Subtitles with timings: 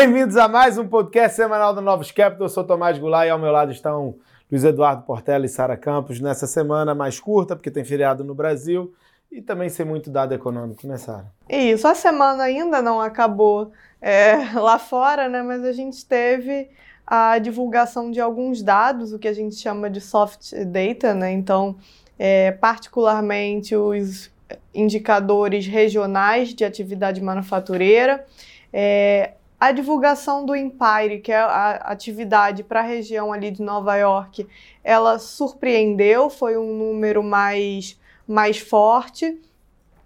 [0.00, 2.46] Bem-vindos a mais um podcast semanal do Novos Capital.
[2.46, 4.14] Eu sou Tomás Goulart e ao meu lado estão
[4.50, 6.18] Luiz Eduardo Portela e Sara Campos.
[6.20, 8.94] Nessa semana mais curta, porque tem feriado no Brasil
[9.30, 11.26] e também sem muito dado econômico, né, Sara?
[11.46, 15.42] Isso, a semana ainda não acabou é, lá fora, né?
[15.42, 16.70] Mas a gente teve
[17.06, 21.30] a divulgação de alguns dados, o que a gente chama de soft data, né?
[21.30, 21.76] Então,
[22.18, 24.30] é, particularmente os
[24.72, 28.24] indicadores regionais de atividade manufatureira.
[28.72, 33.94] É, a divulgação do Empire, que é a atividade para a região ali de Nova
[33.94, 34.48] York,
[34.82, 39.38] ela surpreendeu, foi um número mais, mais forte.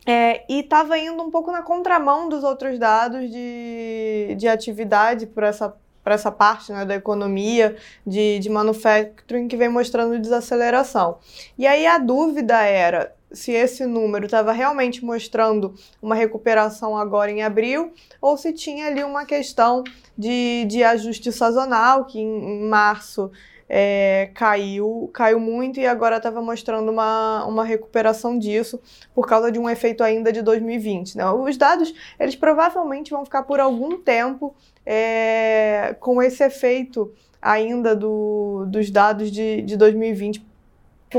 [0.05, 5.45] É, e estava indo um pouco na contramão dos outros dados de, de atividade por
[5.45, 11.19] essa, por essa parte né, da economia, de, de manufacturing, que vem mostrando desaceleração.
[11.57, 17.43] E aí a dúvida era se esse número estava realmente mostrando uma recuperação agora em
[17.43, 19.83] abril ou se tinha ali uma questão
[20.17, 23.31] de, de ajuste sazonal, que em, em março
[23.69, 28.81] é, caiu, caiu muito e agora estava mostrando uma, uma recuperação disso
[29.15, 31.17] por causa de um efeito ainda de 2020.
[31.17, 31.31] Né?
[31.31, 38.65] Os dados, eles provavelmente vão ficar por algum tempo é, com esse efeito ainda do,
[38.69, 40.54] dos dados de, de 2020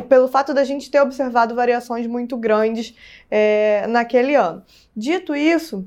[0.10, 2.96] pelo fato da gente ter observado variações muito grandes
[3.32, 4.64] é, naquele ano.
[4.96, 5.86] Dito isso,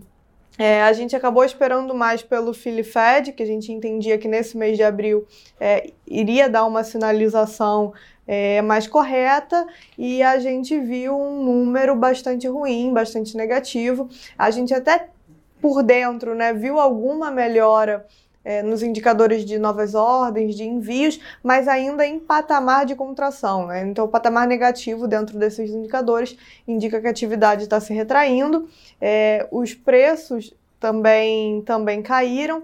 [0.59, 4.77] é, a gente acabou esperando mais pelo Fed, que a gente entendia que nesse mês
[4.77, 5.25] de abril
[5.61, 7.93] é, iria dar uma sinalização
[8.27, 14.09] é, mais correta e a gente viu um número bastante ruim, bastante negativo.
[14.37, 15.09] A gente até
[15.61, 18.05] por dentro né, viu alguma melhora
[18.49, 23.67] é, nos indicadores de novas ordens, de envios, mas ainda em patamar de contração.
[23.67, 23.87] Né?
[23.87, 26.35] Então, o patamar negativo dentro desses indicadores
[26.67, 28.67] indica que a atividade está se retraindo,
[28.99, 32.63] é, os preços também, também caíram,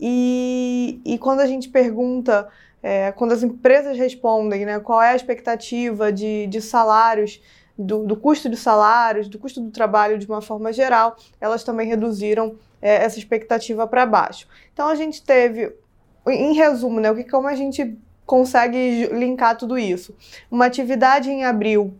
[0.00, 2.48] e, e quando a gente pergunta,
[2.82, 7.42] é, quando as empresas respondem né, qual é a expectativa de, de salários
[7.78, 11.86] do, do, custo de salários, do custo do trabalho de uma forma geral, elas também
[11.86, 12.56] reduziram
[12.86, 14.46] é, essa expectativa para baixo.
[14.72, 15.74] Então a gente teve,
[16.26, 20.16] em resumo, né, o que como a gente consegue linkar tudo isso?
[20.48, 21.94] Uma atividade em abril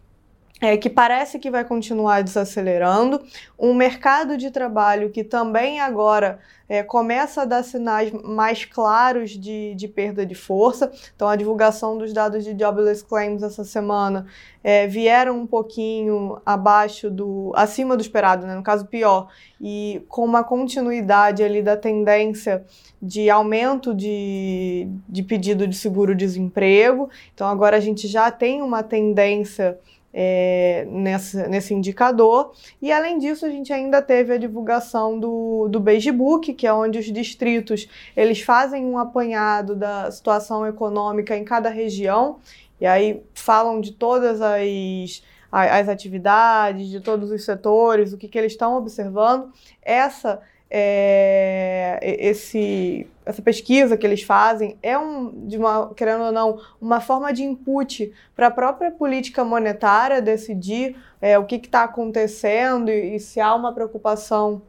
[0.60, 3.22] é, que parece que vai continuar desacelerando,
[3.58, 9.74] um mercado de trabalho que também agora é, começa a dar sinais mais claros de,
[9.74, 10.90] de, perda de força.
[11.14, 14.26] Então, a divulgação dos dados de jobless claims essa semana
[14.64, 18.54] é, vieram um pouquinho abaixo do, acima do esperado, né?
[18.54, 19.28] no caso pior,
[19.60, 22.64] e com uma continuidade ali da tendência
[23.00, 27.10] de aumento de, de pedido de seguro-desemprego.
[27.34, 29.78] Então, agora a gente já tem uma tendência
[30.18, 32.52] é, nessa, nesse indicador.
[32.80, 36.98] E além disso, a gente ainda teve a divulgação do, do Beijebook, que é onde
[36.98, 42.38] os distritos eles fazem um apanhado da situação econômica em cada região.
[42.80, 45.22] E aí falam de todas as,
[45.52, 49.52] as atividades, de todos os setores, o que, que eles estão observando.
[49.82, 50.40] Essa
[50.70, 57.00] é, esse, essa pesquisa que eles fazem é um, de uma, querendo ou não, uma
[57.00, 63.16] forma de input para a própria política monetária decidir é, o que está acontecendo e,
[63.16, 64.62] e se há uma preocupação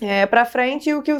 [0.00, 1.18] é, para frente, e o que, o,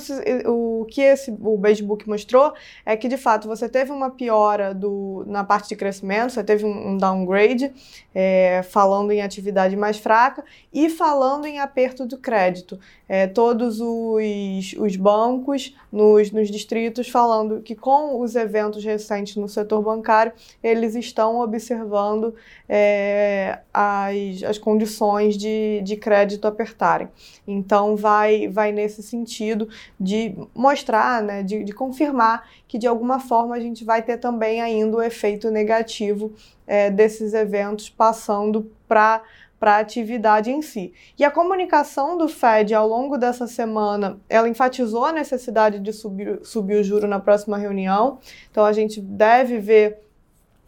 [0.81, 1.59] o que esse, o
[2.07, 2.55] mostrou
[2.85, 6.65] é que, de fato, você teve uma piora do, na parte de crescimento, você teve
[6.65, 7.73] um, um downgrade,
[8.15, 10.43] é, falando em atividade mais fraca,
[10.73, 12.79] e falando em aperto do crédito.
[13.09, 19.49] É, todos os, os bancos nos, nos distritos falando que, com os eventos recentes no
[19.49, 22.35] setor bancário, eles estão observando
[22.69, 27.09] é, as, as condições de, de crédito apertarem.
[27.47, 33.19] Então, vai, vai vai nesse sentido de mostrar, né, de, de confirmar que de alguma
[33.19, 36.33] forma a gente vai ter também ainda o efeito negativo
[36.67, 39.23] é, desses eventos passando para
[39.59, 40.91] para a atividade em si.
[41.19, 46.41] E a comunicação do Fed ao longo dessa semana, ela enfatizou a necessidade de subir,
[46.43, 48.19] subir o juro na próxima reunião.
[48.51, 49.99] Então a gente deve ver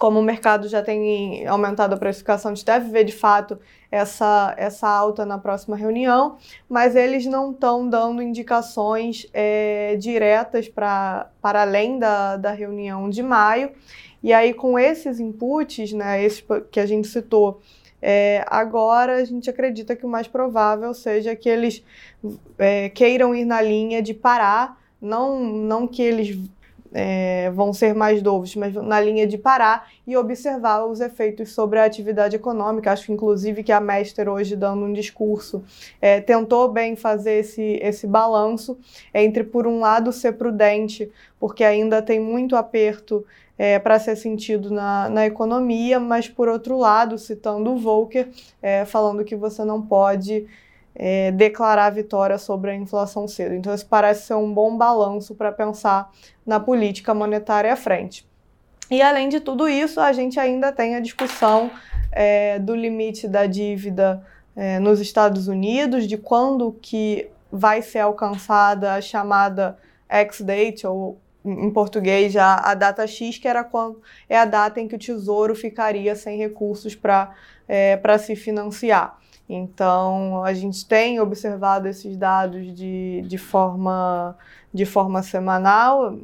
[0.02, 3.56] como o mercado já tem aumentado a precificação, a gente deve ver de fato
[3.88, 6.38] essa, essa alta na próxima reunião,
[6.68, 13.70] mas eles não estão dando indicações é, diretas para além da, da reunião de maio.
[14.20, 17.60] E aí, com esses inputs, né, esses que a gente citou,
[18.02, 21.84] é, agora a gente acredita que o mais provável seja que eles
[22.58, 26.36] é, queiram ir na linha de parar, não, não que eles
[26.92, 31.78] é, vão ser mais novos, mas na linha de parar e observar os efeitos sobre
[31.78, 32.92] a atividade econômica.
[32.92, 35.64] Acho que, inclusive, que a Mester hoje, dando um discurso,
[36.00, 38.78] é, tentou bem fazer esse, esse balanço
[39.12, 41.10] entre, por um lado, ser prudente,
[41.40, 43.24] porque ainda tem muito aperto
[43.58, 48.28] é, para ser sentido na, na economia, mas, por outro lado, citando o Volcker,
[48.60, 50.46] é, falando que você não pode
[50.94, 53.54] é, declarar vitória sobre a inflação cedo.
[53.54, 56.10] Então, isso parece ser um bom balanço para pensar
[56.44, 58.26] na política monetária à frente.
[58.90, 61.70] E, além de tudo isso, a gente ainda tem a discussão
[62.10, 64.22] é, do limite da dívida
[64.54, 69.78] é, nos Estados Unidos, de quando que vai ser alcançada a chamada
[70.08, 74.86] X-date, ou em português a, a, data X, que era quando é a data em
[74.86, 77.34] que o Tesouro ficaria sem recursos para
[77.68, 79.18] é, se financiar.
[79.48, 84.36] Então, a gente tem observado esses dados de, de, forma,
[84.72, 86.16] de forma semanal.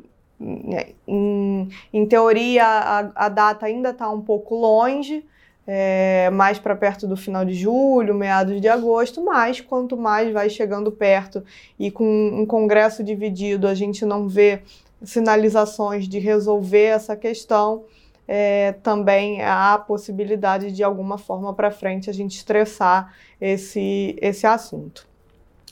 [1.06, 5.24] Em, em teoria, a, a data ainda está um pouco longe,
[5.66, 10.48] é, mais para perto do final de julho, meados de agosto, mas quanto mais vai
[10.48, 11.44] chegando perto
[11.78, 14.62] e com um congresso dividido, a gente não vê
[15.02, 17.84] sinalizações de resolver essa questão,
[18.28, 24.46] é, também há a possibilidade de alguma forma para frente a gente estressar esse, esse
[24.46, 25.08] assunto.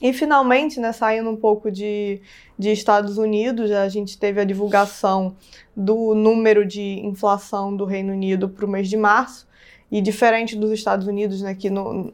[0.00, 2.20] E finalmente, né, saindo um pouco de,
[2.58, 5.36] de Estados Unidos, a gente teve a divulgação
[5.74, 9.46] do número de inflação do Reino Unido para o mês de março.
[9.90, 12.12] E diferente dos Estados Unidos, né, que no,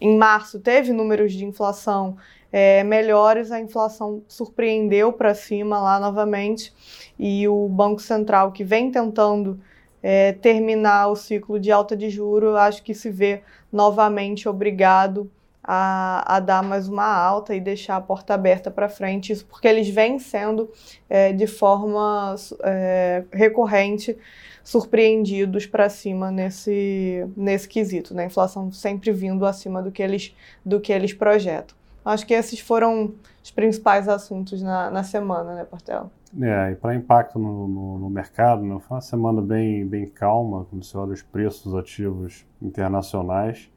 [0.00, 2.16] em março teve números de inflação
[2.52, 6.72] é, melhores, a inflação surpreendeu para cima lá novamente
[7.18, 9.60] e o Banco Central, que vem tentando
[10.02, 15.30] é, terminar o ciclo de alta de juro, acho que se vê novamente obrigado
[15.66, 19.66] a, a, dar mais uma alta e deixar a porta aberta para frente, isso porque
[19.66, 20.70] eles vêm sendo
[21.10, 24.16] é, de forma é, recorrente
[24.62, 28.26] surpreendidos para cima nesse, nesse quesito, né?
[28.26, 30.34] Inflação sempre vindo acima do que eles,
[30.64, 31.76] do que eles projetam.
[32.06, 36.08] Acho que esses foram os principais assuntos na, na semana, né, Portela?
[36.40, 40.64] É, e para impacto no, no, no, mercado, né, foi uma semana bem, bem calma,
[40.70, 43.68] quando você olha os preços ativos internacionais,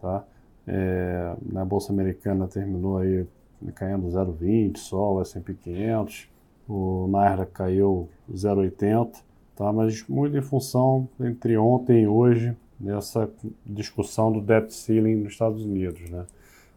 [0.00, 0.24] tá?
[0.66, 3.26] É, na Bolsa Americana terminou aí
[3.74, 6.30] caindo 0,20 só, o S&P 500,
[6.66, 9.12] o Nasdaq caiu 0,80,
[9.54, 9.70] tá?
[9.70, 13.30] mas muito em função entre ontem e hoje nessa
[13.66, 16.24] discussão do debt ceiling nos Estados Unidos, né?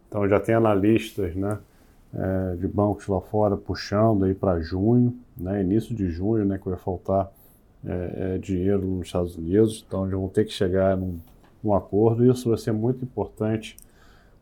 [0.07, 1.59] Então já tem analistas, né,
[2.13, 6.69] é, de bancos lá fora puxando aí para junho, né, início de junho, né, que
[6.69, 7.31] vai faltar
[7.86, 11.19] é, é, dinheiro nos Estados Unidos, então já vão ter que chegar num,
[11.63, 12.30] num acordo.
[12.30, 13.77] Isso vai ser muito importante,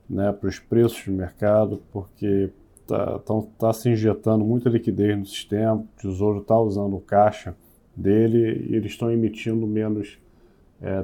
[0.09, 2.49] né, para os preços de mercado, porque
[2.87, 3.19] tá,
[3.57, 7.55] tá se injetando muita liquidez no sistema, o Tesouro está usando o caixa
[7.95, 10.19] dele e eles estão emitindo menos
[10.81, 11.01] é,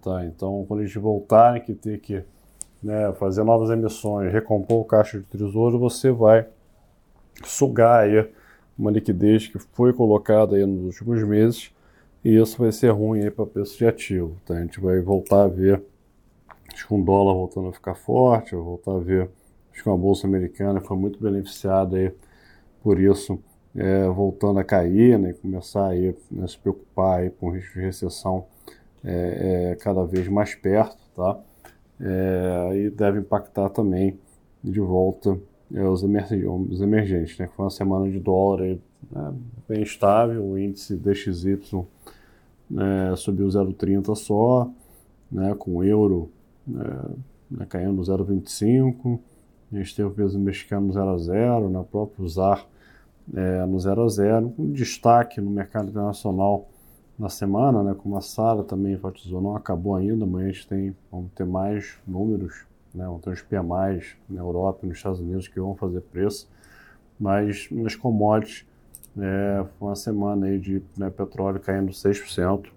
[0.00, 0.24] tá?
[0.24, 2.22] Então, quando eles voltarem que ter que
[2.82, 6.46] né, fazer novas emissões, recompor o caixa de tesouro, você vai
[7.44, 8.28] sugar aí
[8.78, 11.72] uma liquidez que foi colocada aí nos últimos meses
[12.24, 14.54] e isso vai ser ruim aí para preço de ativo, tá?
[14.54, 15.82] A gente vai voltar a ver
[16.72, 19.30] acho que um dólar voltando a ficar forte, vai voltar a ver
[19.72, 22.12] acho que uma bolsa americana foi muito beneficiada aí
[22.82, 23.38] por isso
[23.74, 27.84] é, voltando a cair, né, começar aí, né, se preocupar aí com o risco de
[27.84, 28.46] recessão
[29.04, 31.38] é, é, cada vez mais perto, tá?
[32.00, 34.18] É, e deve impactar também
[34.64, 35.38] de volta
[35.74, 38.80] é, os, os, emergentes, né, foi uma semana de dólar aí,
[39.10, 39.34] né,
[39.68, 41.60] bem estável, o índice DXY
[42.70, 44.70] né, subiu 0,30 só,
[45.30, 46.30] né, com o euro
[46.66, 46.84] né,
[47.50, 49.20] né caindo 0,25,
[49.72, 52.66] a gente teve o peso mexicano 0 a 0, né, o próprio ZAR
[53.34, 56.68] é, no 0 a 0 um destaque no mercado internacional
[57.20, 60.96] na semana, né, como a Sara também enfatizou, não acabou ainda, amanhã a gente tem,
[61.12, 65.46] vamos ter mais números, né, vamos ter uns PMIs na Europa e nos Estados Unidos
[65.46, 66.48] que vão fazer preço,
[67.18, 68.66] mas nas commodities
[69.18, 72.68] é, foi uma semana aí de né, petróleo caindo 6%,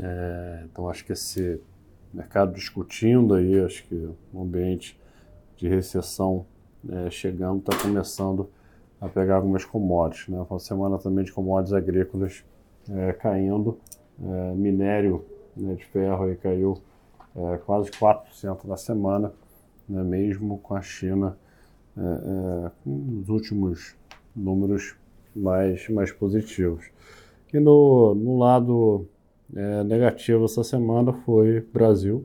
[0.00, 1.60] é, então acho que esse
[2.14, 4.98] mercado discutindo aí, acho que o ambiente
[5.58, 6.46] de recessão
[6.88, 8.48] é, chegando está começando
[8.98, 10.28] a pegar algumas commodities.
[10.28, 10.44] Né?
[10.48, 12.44] Uma semana também de commodities agrícolas
[12.88, 13.78] é, caindo.
[14.22, 15.24] É, minério
[15.56, 16.80] né, de ferro aí caiu
[17.34, 19.32] é, quase 4% na semana,
[19.88, 21.36] né, mesmo com a China
[21.96, 23.96] é, é, os últimos
[24.34, 24.94] números
[25.34, 26.86] mais, mais positivos.
[27.52, 29.06] E no, no lado
[29.54, 32.24] é, negativo essa semana foi Brasil.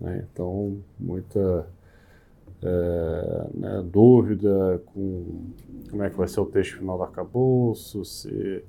[0.00, 1.68] Né, então, muita
[2.62, 5.52] é, né, dúvida com
[5.90, 8.64] como é que vai ser o texto final do arcabouço, se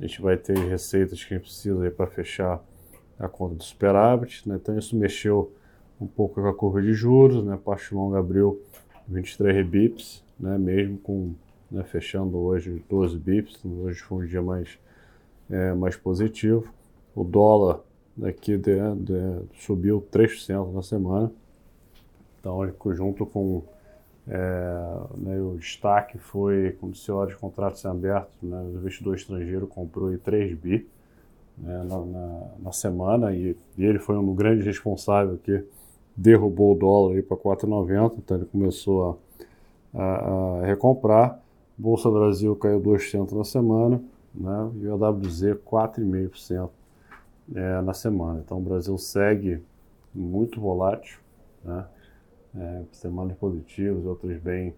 [0.00, 2.64] a gente vai ter receitas que a gente precisa para fechar
[3.18, 4.48] a conta do superávit.
[4.48, 4.56] Né?
[4.56, 5.52] Então isso mexeu
[6.00, 7.58] um pouco com a curva de juros, né?
[7.62, 8.62] parte longa abriu
[9.06, 10.56] 23 bips, né?
[10.56, 11.34] mesmo com
[11.70, 14.78] né, fechando hoje 12 bips, hoje foi um dia mais,
[15.50, 16.72] é, mais positivo.
[17.14, 17.80] O dólar
[18.22, 21.30] aqui de, de, subiu 3% na semana,
[22.38, 22.60] então
[22.94, 23.62] junto com
[25.16, 30.16] né, o destaque foi quando se olha os contratos abertos, né, o investidor estrangeiro comprou
[30.16, 30.86] 3 bi
[31.58, 35.64] né, na, na, na, semana e, e, ele foi um grande responsável que
[36.16, 39.20] derrubou o dólar para 4,90, então ele começou
[39.94, 41.40] a, a, a, recomprar.
[41.76, 44.00] Bolsa Brasil caiu 2% na semana
[44.34, 46.70] né, e o AWZ 4,5%
[47.54, 48.42] é, na semana.
[48.44, 49.60] Então o Brasil segue
[50.14, 51.18] muito volátil,
[51.64, 51.84] né,
[52.56, 54.74] é, semanas positivas, outras bem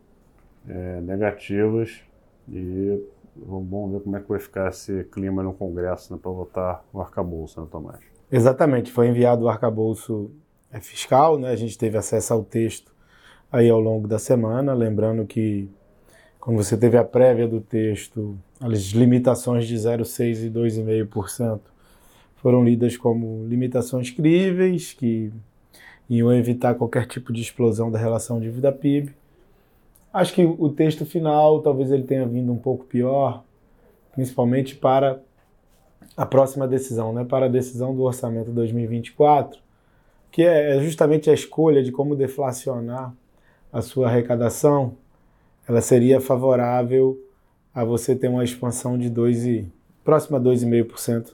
[0.68, 2.00] é, negativas
[2.48, 3.02] e
[3.36, 7.00] vamos ver como é que vai ficar esse clima no Congresso né, para votar o
[7.00, 8.00] arcabouço, né, Tomás?
[8.30, 10.30] Exatamente, foi enviado o arcabouço
[10.70, 11.50] é, fiscal, né?
[11.50, 12.92] a gente teve acesso ao texto
[13.50, 15.68] aí ao longo da semana, lembrando que
[16.40, 21.60] quando você teve a prévia do texto, as limitações de 0,6% e 2,5%
[22.36, 25.32] foram lidas como limitações críveis, que
[26.16, 29.14] iam evitar qualquer tipo de explosão da relação dívida-PIB.
[30.12, 33.42] Acho que o texto final talvez ele tenha vindo um pouco pior,
[34.12, 35.20] principalmente para
[36.14, 39.58] a próxima decisão, né, para a decisão do orçamento 2024,
[40.30, 43.14] que é justamente a escolha de como deflacionar
[43.72, 44.94] a sua arrecadação.
[45.66, 47.18] Ela seria favorável
[47.74, 49.72] a você ter uma expansão de 2 e
[50.04, 51.32] próxima a 2,5%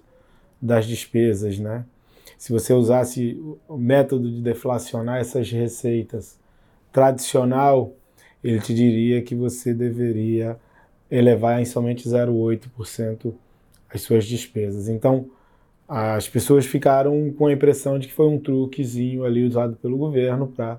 [0.62, 1.84] das despesas, né?
[2.38, 3.36] Se você usasse
[3.68, 6.38] o método de deflacionar essas receitas
[6.92, 7.92] tradicional,
[8.42, 10.56] ele te diria que você deveria
[11.10, 13.34] elevar em somente 0,8%
[13.92, 14.88] as suas despesas.
[14.88, 15.26] Então,
[15.88, 20.46] as pessoas ficaram com a impressão de que foi um truquezinho ali usado pelo governo
[20.46, 20.78] para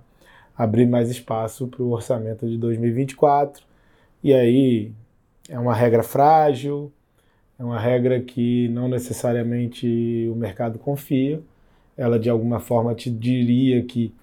[0.57, 3.63] abrir mais espaço para o orçamento de 2024.
[4.23, 4.91] E aí
[5.49, 6.91] é uma regra frágil,
[7.59, 11.41] é uma regra que não necessariamente o mercado confia.
[11.97, 14.15] Ela, de alguma forma, te diria que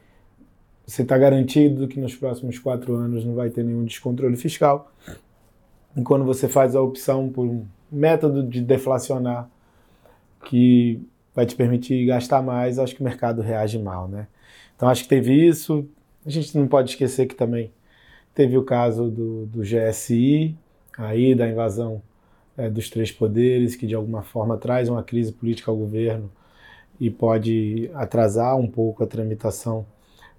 [0.87, 4.91] você está garantido que nos próximos quatro anos não vai ter nenhum descontrole fiscal.
[5.95, 9.51] E quando você faz a opção por um método de deflacionar
[10.47, 10.99] que
[11.35, 14.29] vai te permitir gastar mais, acho que o mercado reage mal, né?
[14.75, 15.87] Então acho que teve isso.
[16.25, 17.71] A gente não pode esquecer que também
[18.35, 20.57] teve o caso do, do GSI,
[20.97, 22.01] aí da invasão
[22.57, 26.31] é, dos três poderes, que de alguma forma traz uma crise política ao governo
[26.99, 29.87] e pode atrasar um pouco a tramitação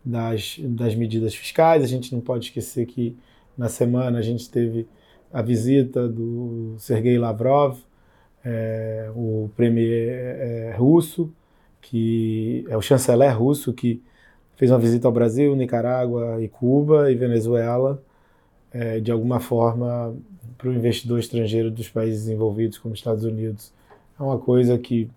[0.04, 1.84] das, das medidas fiscais.
[1.84, 3.16] A gente não pode esquecer que
[3.58, 4.88] na semana a gente teve
[5.32, 7.78] a visita do Sergei Lavrov,
[8.44, 11.32] é, o premier é, russo,
[11.82, 14.02] que é o chanceler russo que
[14.56, 18.02] fez uma visita ao Brasil, Nicarágua e Cuba e Venezuela,
[18.72, 20.16] é, de alguma forma
[20.58, 23.72] para o investidor estrangeiro dos países envolvidos, como Estados Unidos,
[24.20, 25.10] é uma coisa que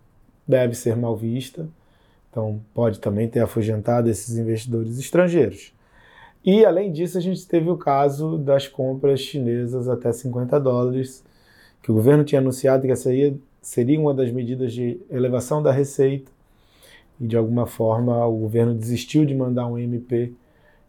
[0.47, 1.69] deve ser mal vista.
[2.31, 5.73] Então, pode também ter afugentado esses investidores estrangeiros.
[6.45, 11.25] E, além disso, a gente teve o caso das compras chinesas até 50 dólares,
[11.83, 13.11] que o governo tinha anunciado que essa
[13.61, 16.31] seria uma das medidas de elevação da receita,
[17.21, 20.33] e de alguma forma o governo desistiu de mandar um MP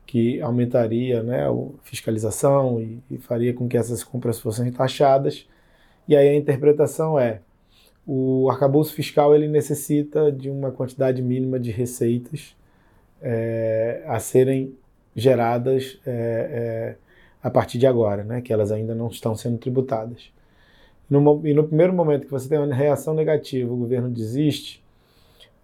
[0.05, 1.51] que aumentaria né, a
[1.83, 5.47] fiscalização e, e faria com que essas compras fossem taxadas.
[6.07, 7.41] E aí a interpretação é
[8.05, 12.55] o arcabouço fiscal ele necessita de uma quantidade mínima de receitas
[13.21, 14.75] é, a serem
[15.15, 16.95] geradas é, é,
[17.43, 20.31] a partir de agora, né, que elas ainda não estão sendo tributadas.
[21.09, 24.81] No, e no primeiro momento que você tem uma reação negativa, o governo desiste,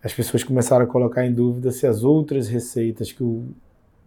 [0.04, 3.46] as pessoas começaram a colocar em dúvida se as outras receitas que o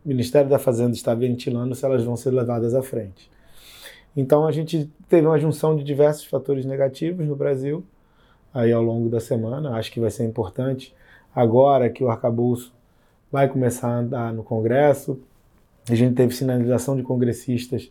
[0.04, 3.30] o Ministério da Fazenda está ventilando se elas vão ser levadas à frente.
[4.16, 7.85] Então a gente teve uma junção de diversos fatores negativos no Brasil
[8.52, 9.76] aí ao longo da semana.
[9.76, 10.95] Acho que vai ser importante
[11.35, 12.73] agora que o arcabouço
[13.30, 15.19] vai começar a andar no Congresso.
[15.88, 17.90] A gente teve sinalização de congressistas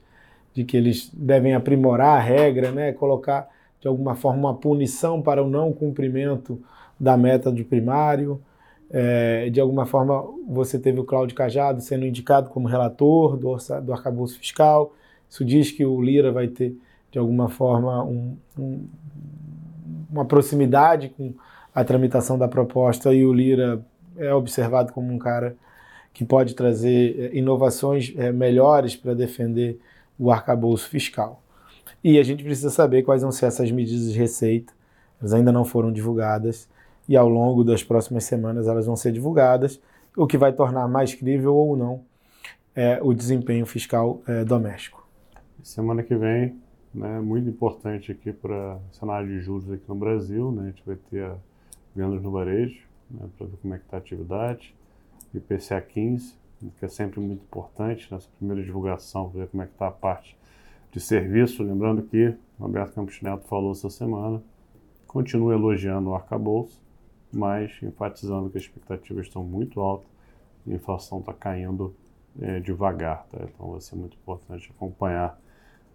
[0.54, 3.48] de que eles devem aprimorar a regra, né, colocar
[3.80, 6.62] de alguma forma uma punição para o não cumprimento
[7.00, 8.42] da meta de primário.
[8.92, 13.94] É, de alguma forma, você teve o Cláudio Cajado sendo indicado como relator do, do
[13.94, 14.94] arcabouço fiscal.
[15.30, 16.76] Isso diz que o Lira vai ter,
[17.12, 18.88] de alguma forma, um, um,
[20.12, 21.34] uma proximidade com
[21.74, 23.86] a tramitação da proposta e o Lira
[24.18, 25.56] é observado como um cara
[26.12, 29.80] que pode trazer é, inovações é, melhores para defender
[30.18, 31.42] o arcabouço fiscal.
[32.04, 34.74] E a gente precisa saber quais vão ser essas medidas de receita.
[35.22, 36.68] Elas ainda não foram divulgadas
[37.10, 39.82] e ao longo das próximas semanas elas vão ser divulgadas,
[40.16, 42.04] o que vai tornar mais crível ou não
[42.76, 45.08] é, o desempenho fiscal é, doméstico.
[45.64, 46.56] Semana que vem,
[46.94, 50.84] né, muito importante aqui para o cenário de juros aqui no Brasil, né, a gente
[50.86, 51.32] vai ter
[51.96, 54.76] vendas no varejo, né, para ver como é que está a atividade,
[55.34, 56.36] IPCA 15,
[56.78, 60.38] que é sempre muito importante nessa primeira divulgação, ver como é que está a parte
[60.92, 61.64] de serviço.
[61.64, 64.44] Lembrando que o Alberto Campos Neto falou essa semana,
[65.08, 66.80] continua elogiando o arcabouço,
[67.32, 70.10] mas enfatizando que as expectativas estão muito altas
[70.66, 71.96] e a inflação está caindo
[72.42, 73.26] é, devagar.
[73.32, 73.40] Tá?
[73.44, 75.40] Então vai ser muito importante acompanhar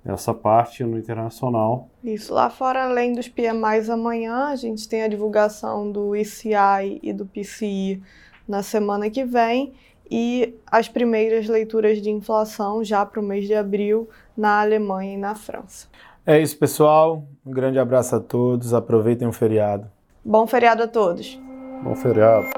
[0.04, 1.88] essa parte no internacional.
[2.02, 7.12] Isso, lá fora, além dos PMIs amanhã, a gente tem a divulgação do ICI e
[7.12, 8.02] do PCI
[8.46, 9.72] na semana que vem
[10.10, 15.16] e as primeiras leituras de inflação já para o mês de abril na Alemanha e
[15.16, 15.88] na França.
[16.26, 17.24] É isso, pessoal.
[17.44, 18.74] Um grande abraço a todos.
[18.74, 19.90] Aproveitem o feriado.
[20.26, 21.38] Bom feriado a todos.
[21.82, 22.48] Bom feriado.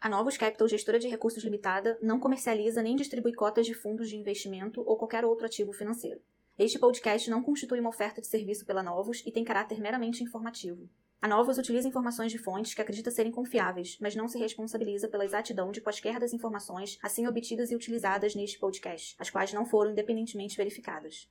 [0.00, 4.16] A Novos Capital, gestora de recursos limitada, não comercializa nem distribui cotas de fundos de
[4.16, 6.20] investimento ou qualquer outro ativo financeiro.
[6.58, 10.88] Este podcast não constitui uma oferta de serviço pela Novos e tem caráter meramente informativo.
[11.20, 15.24] A Novos utiliza informações de fontes que acredita serem confiáveis, mas não se responsabiliza pela
[15.24, 19.92] exatidão de quaisquer das informações assim obtidas e utilizadas neste podcast, as quais não foram
[19.92, 21.30] independentemente verificadas.